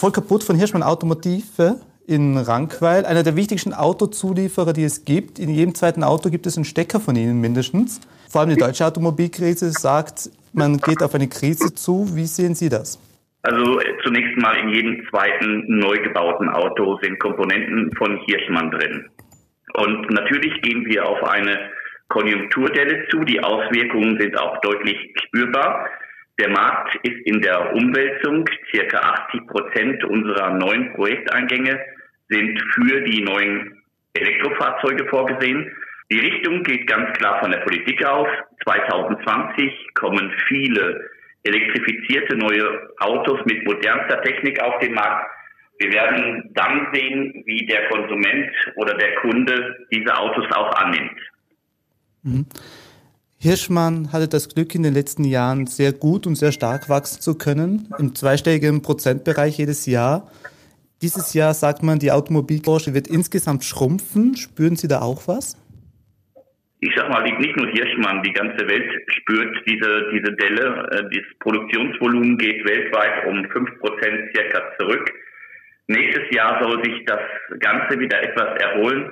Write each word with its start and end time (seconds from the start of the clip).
Volker 0.00 0.22
Butt 0.22 0.42
von 0.42 0.56
Hirschmann 0.56 0.82
Automotive 0.82 1.78
in 2.06 2.38
Rankweil, 2.38 3.04
einer 3.04 3.22
der 3.22 3.36
wichtigsten 3.36 3.74
Autozulieferer, 3.74 4.72
die 4.72 4.84
es 4.84 5.04
gibt. 5.04 5.38
In 5.38 5.50
jedem 5.50 5.74
zweiten 5.74 6.02
Auto 6.02 6.30
gibt 6.30 6.46
es 6.46 6.56
einen 6.56 6.64
Stecker 6.64 7.00
von 7.00 7.16
Ihnen 7.16 7.38
mindestens. 7.38 8.00
Vor 8.30 8.40
allem 8.40 8.48
die 8.48 8.56
deutsche 8.56 8.86
Automobilkrise 8.86 9.70
sagt, 9.70 10.30
man 10.54 10.78
geht 10.78 11.02
auf 11.02 11.14
eine 11.14 11.28
Krise 11.28 11.74
zu. 11.74 12.16
Wie 12.16 12.24
sehen 12.24 12.54
Sie 12.54 12.70
das? 12.70 12.98
Also 13.42 13.78
zunächst 14.02 14.38
mal 14.38 14.56
in 14.56 14.70
jedem 14.70 15.06
zweiten 15.10 15.64
neu 15.68 15.98
gebauten 15.98 16.48
Auto 16.48 16.98
sind 17.02 17.20
Komponenten 17.20 17.94
von 17.98 18.18
Hirschmann 18.24 18.70
drin. 18.70 19.04
Und 19.74 20.10
natürlich 20.10 20.62
gehen 20.62 20.86
wir 20.86 21.06
auf 21.06 21.22
eine 21.24 21.58
Konjunkturdelle 22.08 23.06
zu. 23.10 23.22
Die 23.24 23.44
Auswirkungen 23.44 24.18
sind 24.18 24.38
auch 24.40 24.58
deutlich 24.62 24.96
spürbar. 25.26 25.84
Der 26.40 26.48
Markt 26.48 26.94
ist 27.02 27.26
in 27.26 27.42
der 27.42 27.74
Umwälzung. 27.74 28.46
Circa 28.70 28.98
80 28.98 29.46
Prozent 29.46 30.04
unserer 30.04 30.54
neuen 30.54 30.94
Projekteingänge 30.94 31.78
sind 32.30 32.58
für 32.72 33.02
die 33.02 33.20
neuen 33.20 33.82
Elektrofahrzeuge 34.14 35.06
vorgesehen. 35.08 35.70
Die 36.10 36.18
Richtung 36.18 36.62
geht 36.62 36.86
ganz 36.86 37.14
klar 37.18 37.40
von 37.40 37.50
der 37.50 37.58
Politik 37.58 38.02
aus. 38.06 38.26
2020 38.64 39.94
kommen 39.94 40.32
viele 40.48 41.10
elektrifizierte 41.42 42.36
neue 42.38 42.88
Autos 43.00 43.40
mit 43.44 43.62
modernster 43.66 44.22
Technik 44.22 44.62
auf 44.62 44.78
den 44.78 44.94
Markt. 44.94 45.30
Wir 45.78 45.92
werden 45.92 46.50
dann 46.54 46.88
sehen, 46.94 47.42
wie 47.44 47.66
der 47.66 47.86
Konsument 47.88 48.50
oder 48.76 48.94
der 48.94 49.14
Kunde 49.16 49.86
diese 49.92 50.16
Autos 50.16 50.46
auch 50.54 50.72
annimmt. 50.76 51.20
Mhm. 52.22 52.46
Hirschmann 53.40 54.12
hatte 54.12 54.28
das 54.28 54.48
Glück, 54.54 54.74
in 54.74 54.82
den 54.82 54.94
letzten 54.94 55.24
Jahren 55.24 55.66
sehr 55.66 55.92
gut 55.92 56.26
und 56.26 56.34
sehr 56.34 56.52
stark 56.52 56.88
wachsen 56.88 57.20
zu 57.20 57.36
können, 57.36 57.88
im 57.98 58.14
zweistelligen 58.14 58.82
Prozentbereich 58.82 59.58
jedes 59.58 59.86
Jahr. 59.86 60.30
Dieses 61.00 61.32
Jahr 61.32 61.54
sagt 61.54 61.82
man, 61.82 61.98
die 61.98 62.12
Automobilbranche 62.12 62.92
wird 62.92 63.08
insgesamt 63.08 63.64
schrumpfen. 63.64 64.36
Spüren 64.36 64.76
Sie 64.76 64.88
da 64.88 65.00
auch 65.00 65.26
was? 65.26 65.56
ich 66.80 66.90
sag 66.96 67.10
mal, 67.10 67.22
nicht 67.22 67.56
nur 67.56 67.68
Hirschmann, 67.68 68.22
die 68.22 68.32
ganze 68.32 68.66
Welt 68.66 68.90
spürt 69.08 69.54
diese, 69.66 70.10
diese 70.12 70.32
Delle. 70.32 70.88
Äh, 70.92 71.02
das 71.14 71.38
Produktionsvolumen 71.40 72.38
geht 72.38 72.64
weltweit 72.66 73.26
um 73.26 73.48
fünf 73.50 73.78
Prozent 73.80 74.34
circa 74.34 74.62
zurück. 74.78 75.10
Nächstes 75.88 76.24
Jahr 76.30 76.62
soll 76.62 76.82
sich 76.84 77.04
das 77.04 77.20
Ganze 77.58 77.98
wieder 77.98 78.22
etwas 78.22 78.58
erholen. 78.62 79.10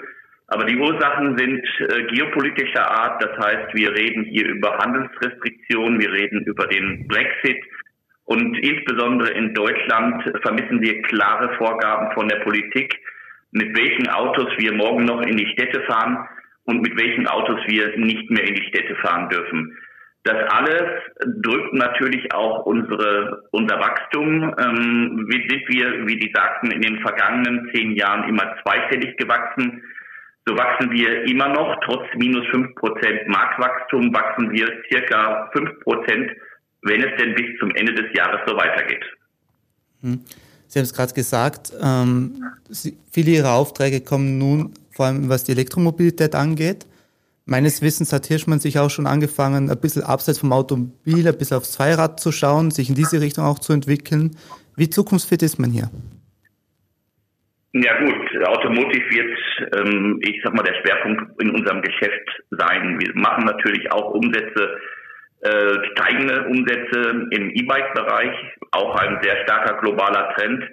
Aber 0.49 0.65
die 0.65 0.77
Ursachen 0.77 1.37
sind 1.37 1.63
äh, 1.81 2.05
geopolitischer 2.05 2.91
Art. 2.91 3.23
Das 3.23 3.37
heißt, 3.39 3.75
wir 3.75 3.93
reden 3.95 4.25
hier 4.25 4.47
über 4.47 4.79
Handelsrestriktionen, 4.79 6.01
wir 6.01 6.11
reden 6.11 6.43
über 6.45 6.67
den 6.67 7.07
Brexit. 7.07 7.63
Und 8.25 8.57
insbesondere 8.59 9.31
in 9.33 9.55
Deutschland 9.55 10.23
vermissen 10.43 10.83
wir 10.83 11.03
klare 11.03 11.55
Vorgaben 11.57 12.13
von 12.13 12.29
der 12.29 12.41
Politik, 12.41 12.99
mit 13.53 13.77
welchen 13.77 14.09
Autos 14.09 14.49
wir 14.59 14.73
morgen 14.73 15.05
noch 15.05 15.23
in 15.23 15.37
die 15.37 15.51
Städte 15.53 15.83
fahren 15.83 16.27
und 16.65 16.83
mit 16.83 16.99
welchen 16.99 17.27
Autos 17.27 17.61
wir 17.67 17.97
nicht 17.97 18.31
mehr 18.31 18.45
in 18.45 18.55
die 18.55 18.69
Städte 18.69 18.95
fahren 18.97 19.29
dürfen. 19.31 19.77
Das 20.25 20.37
alles 20.51 21.01
drückt 21.43 21.73
natürlich 21.73 22.35
auch 22.35 22.67
unsere, 22.67 23.45
unser 23.53 23.79
Wachstum. 23.79 24.55
Ähm, 24.59 25.27
sind 25.31 25.69
wir, 25.69 26.07
wie 26.07 26.19
die 26.19 26.31
sagten, 26.35 26.71
in 26.71 26.83
den 26.83 27.01
vergangenen 27.01 27.71
zehn 27.73 27.93
Jahren 27.93 28.29
immer 28.29 28.57
zweistellig 28.63 29.17
gewachsen. 29.17 29.83
So 30.49 30.57
wachsen 30.57 30.91
wir 30.91 31.25
immer 31.25 31.49
noch, 31.49 31.77
trotz 31.85 32.07
minus 32.17 32.47
fünf 32.51 32.75
Prozent 32.77 33.29
Marktwachstum, 33.29 34.15
wachsen 34.15 34.51
wir 34.51 34.67
circa 34.91 35.51
fünf 35.53 35.69
Prozent, 35.81 36.31
wenn 36.83 37.03
es 37.03 37.11
denn 37.21 37.35
bis 37.35 37.59
zum 37.61 37.71
Ende 37.75 37.95
des 37.95 38.07
Jahres 38.17 38.41
so 38.47 38.57
weitergeht. 38.57 39.05
Hm. 40.01 40.25
Sie 40.67 40.79
haben 40.79 40.85
es 40.85 40.95
gerade 40.95 41.13
gesagt, 41.13 41.73
ähm, 41.83 42.43
viele 43.13 43.31
Ihrer 43.33 43.53
Aufträge 43.53 44.01
kommen 44.01 44.39
nun 44.39 44.73
vor 44.99 45.07
allem 45.07 45.29
was 45.29 45.45
die 45.45 45.53
Elektromobilität 45.53 46.35
angeht. 46.35 46.85
Meines 47.45 47.83
Wissens 47.83 48.13
hat 48.13 48.27
Hirschmann 48.27 48.59
sich 48.59 48.81
auch 48.81 48.91
schon 48.91 49.07
angefangen, 49.07 49.71
ein 49.71 49.79
bisschen 49.79 50.03
abseits 50.03 50.41
vom 50.41 50.53
Automobil, 50.53 51.29
ein 51.29 51.39
bisschen 51.39 51.59
aufs 51.59 51.73
Zweirad 51.73 52.19
zu 52.19 52.33
schauen, 52.33 52.73
sich 52.73 52.89
in 52.89 52.97
diese 52.97 53.21
Richtung 53.21 53.45
auch 53.45 53.61
zu 53.61 53.73
entwickeln. 53.73 54.37
Wie 54.75 54.91
zukunftsfit 54.91 55.43
ist 55.43 55.59
man 55.61 55.71
hier? 55.71 55.89
Ja 57.81 57.97
gut, 57.99 58.49
Automotive 58.49 59.11
wird, 59.11 59.39
ähm, 59.77 60.19
ich 60.23 60.41
sag 60.43 60.53
mal, 60.55 60.65
der 60.65 60.75
Schwerpunkt 60.81 61.41
in 61.41 61.51
unserem 61.51 61.81
Geschäft 61.81 62.43
sein. 62.51 62.99
Wir 62.99 63.13
machen 63.15 63.45
natürlich 63.45 63.91
auch 63.93 64.15
Umsätze, 64.15 64.81
äh, 65.43 65.75
steigende 65.93 66.47
Umsätze 66.49 67.29
im 67.31 67.51
E-Bike-Bereich, 67.51 68.35
auch 68.73 68.97
ein 68.97 69.19
sehr 69.23 69.45
starker 69.45 69.79
globaler 69.81 70.35
Trend. 70.35 70.65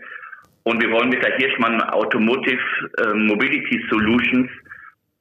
Und 0.64 0.82
wir 0.82 0.90
wollen 0.90 1.10
mit 1.10 1.24
der 1.24 1.36
Hirschmann 1.36 1.80
Automotive 1.82 2.64
äh, 2.98 3.14
Mobility 3.14 3.86
Solutions 3.92 4.50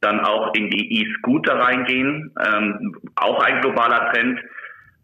dann 0.00 0.20
auch 0.20 0.54
in 0.54 0.70
die 0.70 1.02
E-Scooter 1.02 1.54
reingehen. 1.54 2.32
Ähm, 2.46 2.96
auch 3.16 3.42
ein 3.42 3.60
globaler 3.60 4.10
Trend. 4.12 4.40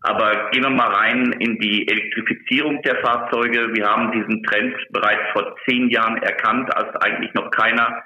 Aber 0.03 0.51
gehen 0.51 0.63
wir 0.63 0.71
mal 0.71 0.93
rein 0.93 1.33
in 1.41 1.59
die 1.59 1.87
Elektrifizierung 1.87 2.81
der 2.83 2.97
Fahrzeuge. 3.03 3.75
Wir 3.75 3.87
haben 3.87 4.13
diesen 4.13 4.43
Trend 4.45 4.75
bereits 4.91 5.31
vor 5.33 5.55
zehn 5.69 5.91
Jahren 5.91 6.17
erkannt, 6.23 6.75
als 6.75 6.95
eigentlich 6.97 7.33
noch 7.35 7.51
keiner 7.51 8.03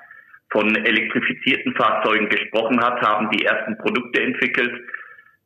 von 0.50 0.75
elektrifizierten 0.75 1.75
Fahrzeugen 1.75 2.28
gesprochen 2.28 2.81
hat, 2.81 3.00
haben 3.00 3.31
die 3.31 3.44
ersten 3.44 3.78
Produkte 3.78 4.22
entwickelt 4.22 4.72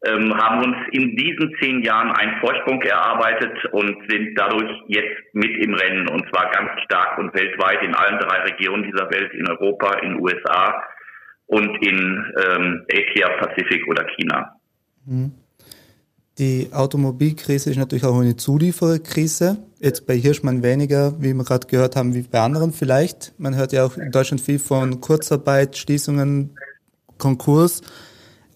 ähm, 0.07 0.33
haben 0.35 0.65
uns 0.65 0.77
in 0.93 1.17
diesen 1.17 1.55
zehn 1.61 1.83
Jahren 1.83 2.13
einen 2.13 2.39
Vorsprung 2.41 2.81
erarbeitet 2.83 3.65
und 3.73 3.97
sind 4.09 4.35
dadurch 4.37 4.71
jetzt 4.87 5.35
mit 5.35 5.51
im 5.65 5.75
Rennen 5.75 6.09
und 6.09 6.25
zwar 6.31 6.51
ganz 6.53 6.71
stark 6.85 7.19
und 7.19 7.35
weltweit 7.35 7.83
in 7.83 7.95
allen 7.95 8.19
drei 8.21 8.43
Regionen 8.43 8.85
dieser 8.85 9.11
Welt, 9.11 9.33
in 9.35 9.49
Europa, 9.49 9.99
in 9.99 10.21
USA 10.21 10.83
und 11.47 11.85
in 11.85 12.33
ähm, 12.47 12.87
Asia, 12.93 13.29
Pazifik 13.39 13.89
oder 13.89 14.07
China. 14.17 14.53
Mhm. 15.05 15.33
Die 16.39 16.69
Automobilkrise 16.73 17.71
ist 17.71 17.79
natürlich 17.79 18.05
auch 18.05 18.21
eine 18.21 18.37
Zuliefererkrise. 18.37 19.59
Jetzt 19.81 20.07
bei 20.07 20.15
Hirschmann 20.15 20.63
weniger, 20.63 21.21
wie 21.21 21.35
wir 21.35 21.43
gerade 21.43 21.67
gehört 21.67 21.97
haben, 21.97 22.15
wie 22.15 22.23
bei 22.23 22.39
anderen 22.39 22.73
vielleicht. 22.73 23.35
Man 23.41 23.57
hört 23.57 23.73
ja 23.73 23.85
auch 23.85 23.97
in 23.97 24.13
Deutschland 24.13 24.41
viel 24.41 24.61
von 24.61 25.01
Kurzarbeit, 25.01 25.77
Schließungen, 25.77 26.57
Konkurs. 27.19 27.83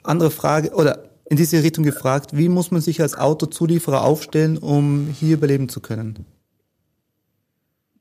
Andere 0.05 0.31
Frage, 0.31 0.71
oder 0.75 1.11
in 1.29 1.37
diese 1.37 1.65
Richtung 1.65 1.85
gefragt, 1.85 2.37
wie 2.37 2.49
muss 2.49 2.71
man 2.71 2.81
sich 2.81 3.01
als 3.01 3.19
Autozulieferer 3.19 4.03
aufstellen, 4.03 4.59
um 4.59 5.09
hier 5.19 5.35
überleben 5.35 5.69
zu 5.69 5.81
können? 5.81 6.25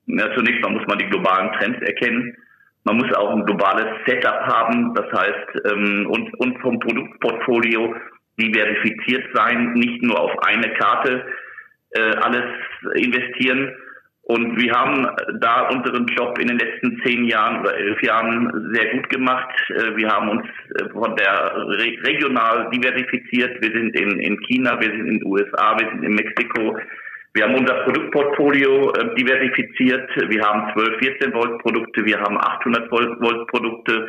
Ja, 0.06 0.32
zunächst 0.36 0.62
mal 0.62 0.70
muss 0.70 0.86
man 0.86 0.98
die 0.98 1.06
globalen 1.06 1.50
Trends 1.58 1.78
erkennen. 1.80 2.36
Man 2.84 2.98
muss 2.98 3.12
auch 3.16 3.30
ein 3.30 3.44
globales 3.46 3.86
Setup 4.06 4.46
haben, 4.46 4.94
das 4.94 5.06
heißt, 5.06 5.72
ähm, 5.72 6.06
und, 6.08 6.34
und 6.38 6.60
vom 6.60 6.78
Produktportfolio 6.78 7.94
diversifiziert 8.42 9.24
sein, 9.34 9.72
nicht 9.74 10.02
nur 10.02 10.18
auf 10.18 10.38
eine 10.44 10.72
Karte 10.74 11.24
äh, 11.94 12.00
alles 12.16 12.44
investieren. 12.94 13.72
Und 14.24 14.56
wir 14.56 14.72
haben 14.72 15.06
da 15.40 15.68
unseren 15.68 16.06
Job 16.06 16.38
in 16.38 16.46
den 16.46 16.58
letzten 16.58 17.00
zehn 17.04 17.24
Jahren 17.24 17.60
oder 17.60 17.76
elf 17.76 18.00
Jahren 18.02 18.70
sehr 18.72 18.92
gut 18.94 19.08
gemacht. 19.10 19.52
Äh, 19.70 19.96
wir 19.96 20.08
haben 20.08 20.28
uns 20.28 20.46
äh, 20.78 20.88
von 20.90 21.16
der 21.16 21.66
regional 22.06 22.70
diversifiziert. 22.70 23.60
Wir 23.60 23.72
sind 23.72 23.98
in, 23.98 24.20
in 24.20 24.40
China, 24.42 24.80
wir 24.80 24.90
sind 24.90 25.06
in 25.06 25.18
den 25.18 25.26
USA, 25.26 25.76
wir 25.78 25.88
sind 25.90 26.04
in 26.04 26.14
Mexiko. 26.14 26.78
Wir 27.34 27.44
haben 27.44 27.56
unser 27.56 27.74
Produktportfolio 27.84 28.92
äh, 28.92 29.14
diversifiziert. 29.16 30.08
Wir 30.28 30.42
haben 30.42 30.72
12, 30.72 30.98
14 31.00 31.34
Volt 31.34 31.58
Produkte, 31.60 32.04
wir 32.04 32.20
haben 32.20 32.38
800 32.38 32.90
Volt 32.90 33.48
Produkte 33.48 34.08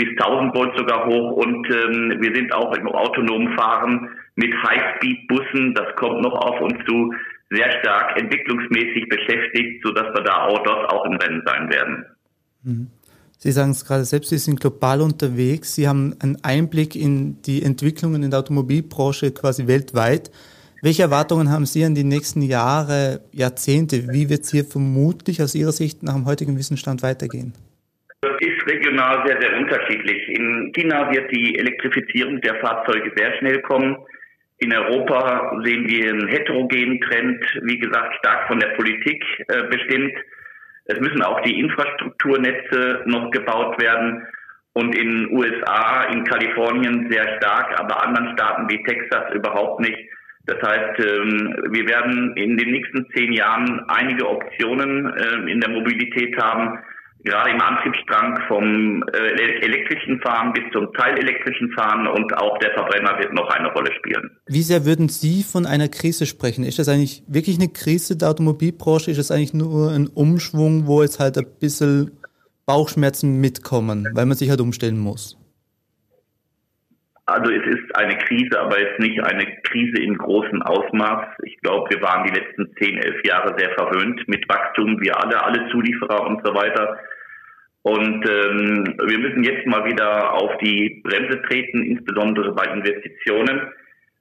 bis 0.00 0.08
1000 0.18 0.54
Volt 0.54 0.76
sogar 0.78 1.06
hoch 1.06 1.32
und 1.32 1.66
ähm, 1.68 2.16
wir 2.20 2.34
sind 2.34 2.52
auch 2.54 2.74
im 2.74 2.88
autonomen 2.88 3.54
Fahren 3.56 4.08
mit 4.36 4.50
High-Speed-Bussen. 4.54 5.74
Das 5.74 5.94
kommt 5.96 6.22
noch 6.22 6.32
auf 6.32 6.58
uns 6.62 6.74
zu 6.88 7.12
sehr 7.50 7.70
stark 7.80 8.18
entwicklungsmäßig 8.18 9.08
beschäftigt, 9.10 9.84
sodass 9.84 10.06
wir 10.14 10.22
da 10.22 10.46
auch 10.46 10.62
dort 10.62 10.90
auch 10.90 11.04
im 11.04 11.16
Rennen 11.16 11.42
sein 11.44 11.70
werden. 11.70 12.06
Mhm. 12.62 12.86
Sie 13.36 13.52
sagen 13.52 13.70
es 13.72 13.84
gerade 13.84 14.04
selbst, 14.04 14.30
Sie 14.30 14.38
sind 14.38 14.60
global 14.60 15.00
unterwegs. 15.02 15.74
Sie 15.74 15.88
haben 15.88 16.14
einen 16.20 16.38
Einblick 16.42 16.94
in 16.94 17.40
die 17.42 17.62
Entwicklungen 17.62 18.22
in 18.22 18.30
der 18.30 18.40
Automobilbranche 18.40 19.32
quasi 19.32 19.66
weltweit. 19.66 20.30
Welche 20.82 21.02
Erwartungen 21.02 21.50
haben 21.50 21.66
Sie 21.66 21.84
an 21.84 21.94
die 21.94 22.04
nächsten 22.04 22.40
Jahre, 22.42 23.20
Jahrzehnte? 23.32 24.12
Wie 24.12 24.30
wird 24.30 24.44
es 24.44 24.50
hier 24.50 24.64
vermutlich 24.64 25.42
aus 25.42 25.54
Ihrer 25.54 25.72
Sicht 25.72 26.02
nach 26.02 26.14
dem 26.14 26.24
heutigen 26.24 26.56
Wissensstand 26.56 27.02
weitergehen? 27.02 27.52
Das 28.22 28.36
ist 28.40 28.66
regional 28.66 29.26
sehr, 29.26 29.40
sehr 29.40 29.56
unterschiedlich. 29.56 30.28
In 30.28 30.72
China 30.74 31.10
wird 31.10 31.34
die 31.34 31.58
Elektrifizierung 31.58 32.38
der 32.42 32.56
Fahrzeuge 32.56 33.10
sehr 33.16 33.34
schnell 33.38 33.62
kommen. 33.62 33.96
In 34.58 34.74
Europa 34.74 35.58
sehen 35.64 35.88
wir 35.88 36.10
einen 36.10 36.28
heterogenen 36.28 37.00
Trend, 37.00 37.42
wie 37.62 37.78
gesagt, 37.78 38.16
stark 38.16 38.46
von 38.46 38.60
der 38.60 38.74
Politik 38.76 39.24
äh, 39.48 39.62
bestimmt. 39.70 40.12
Es 40.84 41.00
müssen 41.00 41.22
auch 41.22 41.40
die 41.40 41.60
Infrastrukturnetze 41.60 43.04
noch 43.06 43.30
gebaut 43.30 43.80
werden. 43.80 44.26
Und 44.74 44.94
in 44.94 45.30
USA, 45.32 46.04
in 46.12 46.22
Kalifornien 46.24 47.10
sehr 47.10 47.38
stark, 47.38 47.80
aber 47.80 48.06
anderen 48.06 48.34
Staaten 48.34 48.68
wie 48.68 48.82
Texas 48.82 49.34
überhaupt 49.34 49.80
nicht. 49.80 49.98
Das 50.44 50.60
heißt, 50.60 51.00
ähm, 51.00 51.56
wir 51.70 51.88
werden 51.88 52.36
in 52.36 52.58
den 52.58 52.70
nächsten 52.70 53.06
zehn 53.14 53.32
Jahren 53.32 53.82
einige 53.88 54.28
Optionen 54.28 55.06
ähm, 55.06 55.48
in 55.48 55.58
der 55.60 55.70
Mobilität 55.70 56.36
haben, 56.36 56.78
gerade 57.24 57.50
im 57.50 57.60
Antriebsstrang 57.60 58.40
vom 58.48 59.02
äh, 59.12 59.64
elektrischen 59.64 60.20
Fahren 60.20 60.52
bis 60.52 60.64
zum 60.72 60.92
teilelektrischen 60.94 61.70
Fahren 61.72 62.06
und 62.06 62.36
auch 62.36 62.58
der 62.58 62.72
Verbrenner 62.72 63.18
wird 63.18 63.32
noch 63.32 63.48
eine 63.50 63.72
Rolle 63.72 63.92
spielen. 63.94 64.30
Wie 64.46 64.62
sehr 64.62 64.84
würden 64.84 65.08
Sie 65.08 65.42
von 65.42 65.66
einer 65.66 65.88
Krise 65.88 66.26
sprechen? 66.26 66.64
Ist 66.64 66.78
das 66.78 66.88
eigentlich 66.88 67.22
wirklich 67.28 67.58
eine 67.58 67.68
Krise 67.68 68.16
der 68.16 68.30
Automobilbranche? 68.30 69.10
Ist 69.10 69.18
das 69.18 69.30
eigentlich 69.30 69.54
nur 69.54 69.92
ein 69.92 70.08
Umschwung, 70.08 70.86
wo 70.86 71.02
jetzt 71.02 71.20
halt 71.20 71.38
ein 71.38 71.46
bisschen 71.60 72.12
Bauchschmerzen 72.66 73.40
mitkommen, 73.40 74.08
weil 74.14 74.26
man 74.26 74.36
sich 74.36 74.48
halt 74.50 74.60
umstellen 74.60 74.98
muss? 74.98 75.36
Also 77.26 77.50
es 77.52 77.62
ist 77.64 77.79
eine 77.96 78.16
Krise, 78.18 78.60
aber 78.60 78.80
jetzt 78.80 78.98
nicht 79.00 79.22
eine 79.22 79.46
Krise 79.62 80.02
in 80.02 80.16
großem 80.16 80.62
Ausmaß. 80.62 81.36
Ich 81.44 81.58
glaube, 81.60 81.90
wir 81.90 82.02
waren 82.02 82.24
die 82.26 82.38
letzten 82.38 82.74
zehn, 82.76 82.98
elf 82.98 83.24
Jahre 83.24 83.54
sehr 83.58 83.70
verwöhnt 83.74 84.26
mit 84.28 84.48
Wachstum, 84.48 85.00
wir 85.00 85.16
alle, 85.22 85.42
alle 85.44 85.68
Zulieferer 85.70 86.26
und 86.26 86.44
so 86.44 86.54
weiter. 86.54 86.98
Und 87.82 88.28
ähm, 88.28 88.96
wir 89.06 89.18
müssen 89.18 89.42
jetzt 89.42 89.66
mal 89.66 89.84
wieder 89.84 90.34
auf 90.34 90.58
die 90.58 91.00
Bremse 91.02 91.40
treten, 91.42 91.82
insbesondere 91.82 92.52
bei 92.52 92.64
Investitionen 92.64 93.72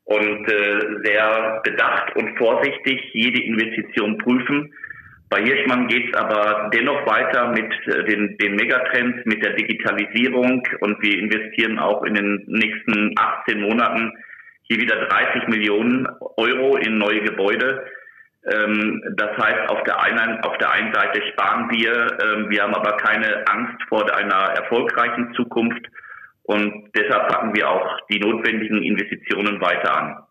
und 0.05 0.47
äh, 0.47 0.79
sehr 1.03 1.61
bedacht 1.63 2.15
und 2.15 2.37
vorsichtig 2.37 3.01
jede 3.13 3.43
Investition 3.43 4.17
prüfen. 4.17 4.73
Bei 5.29 5.43
Hirschmann 5.43 5.87
geht 5.87 6.09
es 6.09 6.19
aber 6.19 6.71
dennoch 6.73 7.05
weiter 7.05 7.49
mit 7.49 7.71
äh, 7.87 8.03
den, 8.05 8.35
den 8.37 8.55
Megatrends, 8.55 9.25
mit 9.25 9.43
der 9.45 9.53
Digitalisierung 9.53 10.67
und 10.79 11.01
wir 11.03 11.19
investieren 11.19 11.77
auch 11.77 12.03
in 12.03 12.15
den 12.15 12.43
nächsten 12.47 13.13
18 13.15 13.61
Monaten 13.61 14.11
hier 14.63 14.79
wieder 14.79 15.05
30 15.05 15.47
Millionen 15.47 16.07
Euro 16.37 16.77
in 16.77 16.97
neue 16.97 17.21
Gebäude. 17.21 17.85
Ähm, 18.51 19.03
das 19.17 19.37
heißt, 19.37 19.69
auf 19.69 19.83
der 19.83 20.01
einen, 20.01 20.39
auf 20.41 20.57
der 20.57 20.71
einen 20.71 20.93
Seite 20.93 21.21
sparen 21.33 21.69
wir, 21.69 22.17
ähm, 22.23 22.49
wir 22.49 22.63
haben 22.63 22.73
aber 22.73 22.97
keine 22.97 23.47
Angst 23.47 23.83
vor 23.87 24.11
einer 24.15 24.55
erfolgreichen 24.55 25.33
Zukunft 25.35 25.85
und 26.43 26.89
deshalb 26.95 27.27
packen 27.27 27.53
wir 27.55 27.69
auch 27.69 27.99
die 28.09 28.19
notwendigen 28.19 28.81
Investitionen 28.81 29.61
weiter 29.61 29.95
an. 29.95 30.23